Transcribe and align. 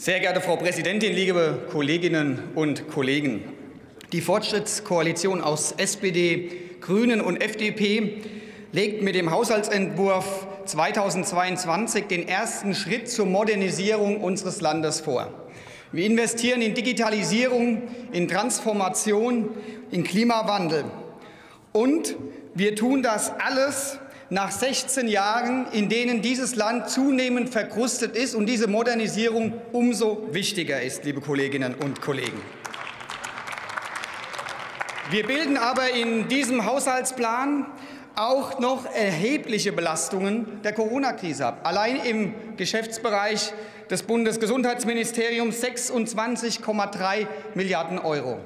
Sehr 0.00 0.18
geehrte 0.18 0.40
Frau 0.40 0.56
Präsidentin, 0.56 1.12
liebe 1.12 1.66
Kolleginnen 1.70 2.38
und 2.54 2.88
Kollegen! 2.88 3.44
Die 4.12 4.22
Fortschrittskoalition 4.22 5.42
aus 5.42 5.72
SPD, 5.72 6.52
Grünen 6.80 7.20
und 7.20 7.36
FDP 7.36 8.22
legt 8.72 9.02
mit 9.02 9.14
dem 9.14 9.30
Haushaltsentwurf 9.30 10.46
2022 10.64 12.06
den 12.06 12.26
ersten 12.26 12.74
Schritt 12.74 13.10
zur 13.10 13.26
Modernisierung 13.26 14.22
unseres 14.22 14.62
Landes 14.62 15.00
vor. 15.02 15.28
Wir 15.92 16.06
investieren 16.06 16.62
in 16.62 16.72
Digitalisierung, 16.72 17.82
in 18.10 18.26
Transformation, 18.26 19.50
in 19.90 20.02
Klimawandel. 20.02 20.86
Und 21.72 22.16
wir 22.54 22.74
tun 22.74 23.02
das 23.02 23.38
alles 23.38 23.98
nach 24.30 24.52
16 24.52 25.08
Jahren, 25.08 25.66
in 25.72 25.88
denen 25.88 26.22
dieses 26.22 26.54
Land 26.54 26.88
zunehmend 26.88 27.50
verkrustet 27.50 28.16
ist 28.16 28.34
und 28.34 28.46
diese 28.46 28.68
Modernisierung 28.68 29.54
umso 29.72 30.28
wichtiger 30.32 30.80
ist, 30.80 31.04
liebe 31.04 31.20
Kolleginnen 31.20 31.74
und 31.74 32.00
Kollegen. 32.00 32.40
Wir 35.10 35.26
bilden 35.26 35.56
aber 35.56 35.90
in 35.90 36.28
diesem 36.28 36.64
Haushaltsplan 36.64 37.66
auch 38.14 38.60
noch 38.60 38.86
erhebliche 38.94 39.72
Belastungen 39.72 40.62
der 40.62 40.72
Corona-Krise 40.72 41.46
ab. 41.46 41.60
Allein 41.64 41.96
im 41.96 42.34
Geschäftsbereich 42.56 43.52
des 43.90 44.04
Bundesgesundheitsministeriums 44.04 45.60
26,3 45.60 47.26
Milliarden 47.54 47.98
Euro. 47.98 48.38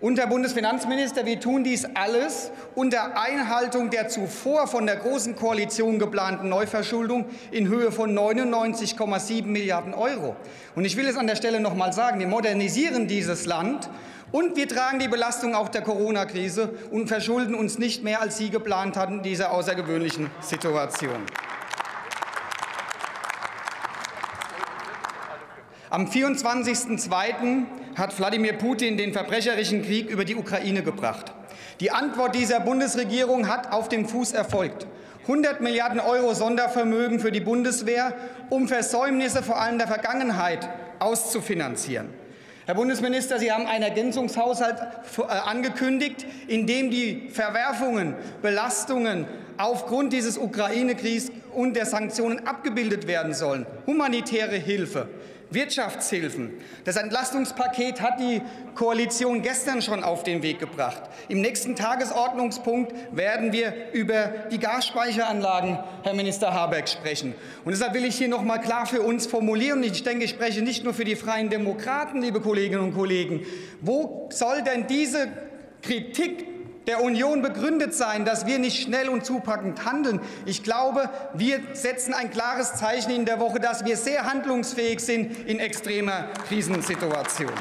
Und 0.00 0.16
Herr 0.16 0.28
Bundesfinanzminister, 0.28 1.26
wir 1.26 1.40
tun 1.40 1.64
dies 1.64 1.84
alles 1.94 2.52
unter 2.76 3.20
Einhaltung 3.20 3.90
der 3.90 4.06
zuvor 4.06 4.68
von 4.68 4.86
der 4.86 4.94
Großen 4.94 5.34
Koalition 5.34 5.98
geplanten 5.98 6.48
Neuverschuldung 6.48 7.24
in 7.50 7.66
Höhe 7.66 7.90
von 7.90 8.16
99,7 8.16 9.46
Milliarden 9.46 9.94
Euro. 9.94 10.36
Und 10.76 10.84
ich 10.84 10.96
will 10.96 11.08
es 11.08 11.16
an 11.16 11.26
der 11.26 11.34
Stelle 11.34 11.58
noch 11.58 11.74
mal 11.74 11.92
sagen, 11.92 12.20
wir 12.20 12.28
modernisieren 12.28 13.08
dieses 13.08 13.44
Land 13.44 13.90
und 14.30 14.54
wir 14.56 14.68
tragen 14.68 15.00
die 15.00 15.08
Belastung 15.08 15.56
auch 15.56 15.68
der 15.68 15.82
Corona-Krise 15.82 16.70
und 16.92 17.08
verschulden 17.08 17.56
uns 17.56 17.78
nicht 17.78 18.04
mehr, 18.04 18.20
als 18.20 18.38
Sie 18.38 18.50
geplant 18.50 18.96
hatten, 18.96 19.14
in 19.14 19.22
dieser 19.24 19.50
außergewöhnlichen 19.50 20.30
Situation. 20.40 21.24
Am 25.98 26.06
24.02. 26.06 27.64
hat 27.96 28.16
Wladimir 28.16 28.52
Putin 28.52 28.96
den 28.96 29.12
verbrecherischen 29.12 29.82
Krieg 29.82 30.08
über 30.08 30.24
die 30.24 30.36
Ukraine 30.36 30.84
gebracht. 30.84 31.32
Die 31.80 31.90
Antwort 31.90 32.36
dieser 32.36 32.60
Bundesregierung 32.60 33.48
hat 33.48 33.72
auf 33.72 33.88
dem 33.88 34.06
Fuß 34.06 34.30
erfolgt. 34.30 34.86
100 35.22 35.60
Milliarden 35.60 35.98
Euro 35.98 36.34
Sondervermögen 36.34 37.18
für 37.18 37.32
die 37.32 37.40
Bundeswehr, 37.40 38.14
um 38.48 38.68
Versäumnisse 38.68 39.42
vor 39.42 39.60
allem 39.60 39.78
der 39.78 39.88
Vergangenheit 39.88 40.68
auszufinanzieren. 41.00 42.10
Herr 42.66 42.76
Bundesminister, 42.76 43.40
Sie 43.40 43.50
haben 43.50 43.66
einen 43.66 43.82
Ergänzungshaushalt 43.82 44.78
äh, 44.78 45.22
angekündigt, 45.22 46.24
in 46.46 46.68
dem 46.68 46.92
die 46.92 47.28
Verwerfungen, 47.32 48.14
Belastungen 48.40 49.26
aufgrund 49.56 50.12
dieses 50.12 50.38
Ukraine-Kriegs 50.38 51.32
und 51.54 51.74
der 51.74 51.86
Sanktionen 51.86 52.46
abgebildet 52.46 53.08
werden 53.08 53.34
sollen. 53.34 53.66
Humanitäre 53.86 54.56
Hilfe, 54.56 55.08
Wirtschaftshilfen. 55.50 56.52
Das 56.84 56.96
Entlastungspaket 56.96 58.00
hat 58.00 58.20
die 58.20 58.42
Koalition 58.74 59.42
gestern 59.42 59.80
schon 59.80 60.04
auf 60.04 60.22
den 60.22 60.42
Weg 60.42 60.58
gebracht. 60.58 61.02
Im 61.28 61.40
nächsten 61.40 61.74
Tagesordnungspunkt 61.74 62.92
werden 63.12 63.52
wir 63.52 63.72
über 63.92 64.32
die 64.50 64.58
Gasspeicheranlagen, 64.58 65.78
Herr 66.02 66.14
Minister 66.14 66.52
Habeck, 66.52 66.88
sprechen. 66.88 67.34
Und 67.64 67.72
deshalb 67.72 67.94
will 67.94 68.04
ich 68.04 68.16
hier 68.16 68.28
noch 68.28 68.42
mal 68.42 68.58
klar 68.58 68.86
für 68.86 69.00
uns 69.00 69.26
formulieren, 69.26 69.82
ich 69.82 70.02
denke, 70.02 70.24
ich 70.24 70.30
spreche 70.30 70.62
nicht 70.62 70.84
nur 70.84 70.94
für 70.94 71.04
die 71.04 71.16
Freien 71.16 71.48
Demokraten, 71.48 72.20
liebe 72.20 72.40
Kolleginnen 72.40 72.82
und 72.82 72.94
Kollegen, 72.94 73.46
wo 73.80 74.28
soll 74.30 74.62
denn 74.62 74.86
diese 74.86 75.28
Kritik 75.82 76.57
der 76.88 77.02
Union 77.02 77.42
begründet 77.42 77.92
sein, 77.94 78.24
dass 78.24 78.46
wir 78.46 78.58
nicht 78.58 78.82
schnell 78.82 79.10
und 79.10 79.22
zupackend 79.22 79.84
handeln. 79.84 80.20
Ich 80.46 80.62
glaube, 80.62 81.10
wir 81.34 81.60
setzen 81.74 82.14
ein 82.14 82.30
klares 82.30 82.76
Zeichen 82.76 83.10
in 83.10 83.26
der 83.26 83.40
Woche, 83.40 83.60
dass 83.60 83.84
wir 83.84 83.94
sehr 83.98 84.24
handlungsfähig 84.24 84.98
sind 85.00 85.46
in 85.46 85.60
extremer 85.60 86.28
Krisensituation. 86.48 87.52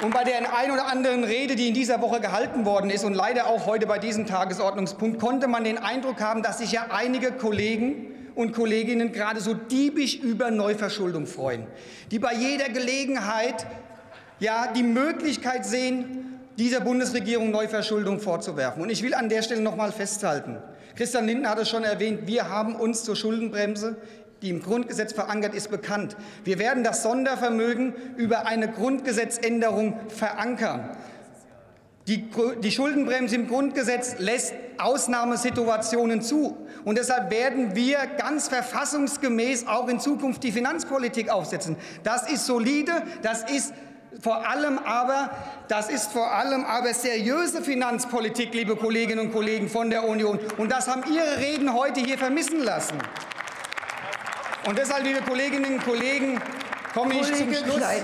Und 0.00 0.14
bei 0.14 0.22
der 0.22 0.56
ein 0.56 0.70
oder 0.70 0.86
anderen 0.86 1.24
Rede, 1.24 1.56
die 1.56 1.66
in 1.66 1.74
dieser 1.74 2.00
Woche 2.00 2.20
gehalten 2.20 2.64
worden 2.64 2.88
ist 2.88 3.04
und 3.04 3.14
leider 3.14 3.48
auch 3.48 3.66
heute 3.66 3.88
bei 3.88 3.98
diesem 3.98 4.26
Tagesordnungspunkt, 4.26 5.20
konnte 5.20 5.48
man 5.48 5.64
den 5.64 5.76
Eindruck 5.76 6.20
haben, 6.20 6.44
dass 6.44 6.58
sich 6.58 6.70
ja 6.70 6.86
einige 6.90 7.32
Kollegen 7.32 8.06
und 8.36 8.52
Kolleginnen 8.52 9.10
gerade 9.10 9.40
so 9.40 9.54
diebisch 9.54 10.14
über 10.14 10.52
Neuverschuldung 10.52 11.26
freuen, 11.26 11.66
die 12.12 12.20
bei 12.20 12.32
jeder 12.32 12.68
Gelegenheit 12.68 13.66
ja, 14.40 14.72
die 14.72 14.82
Möglichkeit 14.82 15.64
sehen, 15.64 16.40
dieser 16.58 16.80
Bundesregierung 16.80 17.50
Neuverschuldung 17.50 18.20
vorzuwerfen. 18.20 18.82
Und 18.82 18.90
ich 18.90 19.02
will 19.02 19.14
an 19.14 19.28
der 19.28 19.42
Stelle 19.42 19.62
noch 19.62 19.76
mal 19.76 19.92
festhalten. 19.92 20.58
Christian 20.96 21.26
Lindner 21.26 21.50
hat 21.50 21.58
es 21.58 21.68
schon 21.68 21.84
erwähnt, 21.84 22.26
wir 22.26 22.48
haben 22.48 22.74
uns 22.74 23.04
zur 23.04 23.16
Schuldenbremse 23.16 23.96
die 24.42 24.50
im 24.50 24.62
Grundgesetz 24.62 25.12
verankert 25.12 25.54
ist, 25.54 25.70
bekannt. 25.70 26.16
Wir 26.44 26.58
werden 26.58 26.82
das 26.82 27.02
Sondervermögen 27.02 27.94
über 28.16 28.46
eine 28.46 28.70
Grundgesetzänderung 28.70 29.98
verankern. 30.08 30.96
Die, 32.08 32.28
die, 32.62 32.70
Schuldenbremse 32.72 33.36
im 33.36 33.46
Grundgesetz 33.46 34.16
lässt 34.18 34.54
Ausnahmesituationen 34.78 36.22
zu. 36.22 36.56
Und 36.84 36.98
deshalb 36.98 37.30
werden 37.30 37.76
wir 37.76 37.98
ganz 38.18 38.48
verfassungsgemäß 38.48 39.68
auch 39.68 39.86
in 39.88 40.00
Zukunft 40.00 40.42
die 40.42 40.50
Finanzpolitik 40.50 41.28
aufsetzen. 41.28 41.76
Das 42.02 42.28
ist 42.28 42.46
solide, 42.46 42.92
das 43.22 43.48
ist 43.48 43.74
vor 44.20 44.46
allem 44.48 44.78
aber, 44.78 45.30
das 45.68 45.88
ist 45.88 46.12
vor 46.12 46.32
allem 46.32 46.64
aber 46.64 46.92
seriöse 46.92 47.62
Finanzpolitik, 47.62 48.52
liebe 48.52 48.76
Kolleginnen 48.76 49.26
und 49.26 49.32
Kollegen 49.32 49.68
von 49.68 49.90
der 49.90 50.06
Union. 50.06 50.38
Und 50.58 50.72
das 50.72 50.88
haben 50.88 51.02
Ihre 51.12 51.38
Reden 51.38 51.72
heute 51.72 52.00
hier 52.00 52.18
vermissen 52.18 52.62
lassen. 52.62 52.98
Und 54.66 54.76
deshalb, 54.76 55.04
liebe 55.04 55.22
Kolleginnen 55.22 55.74
und 55.74 55.84
Kollegen, 55.84 56.40
komme 56.92 57.14
ich 57.14 57.32
zum 57.32 57.54
Schluss. 57.54 57.76
Klein. 57.76 58.02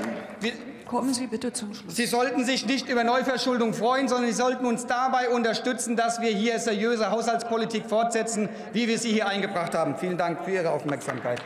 Kommen 0.87 1.13
Sie 1.13 1.27
bitte 1.27 1.53
zum 1.53 1.75
Schluss. 1.75 1.97
Sie 1.97 2.07
sollten 2.07 2.45
sich 2.45 2.65
nicht 2.65 2.89
über 2.89 3.03
Neuverschuldung 3.03 3.75
freuen, 3.75 4.07
sondern 4.07 4.31
Sie 4.31 4.37
sollten 4.37 4.65
uns 4.67 4.87
dabei 4.87 5.31
unterstützen, 5.31 5.97
dass 5.97 6.21
wir 6.21 6.31
hier 6.31 6.61
seriöse 6.61 7.11
Haushaltspolitik 7.11 7.87
fortsetzen, 7.87 8.49
wie 8.73 8.87
wir 8.87 8.97
sie 8.97 9.11
hier 9.11 9.27
eingebracht 9.27 9.75
haben. 9.75 9.97
Vielen 9.97 10.17
Dank 10.17 10.45
für 10.45 10.53
Ihre 10.53 10.71
Aufmerksamkeit. 10.71 11.43